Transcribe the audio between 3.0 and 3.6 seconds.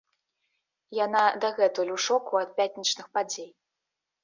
падзей.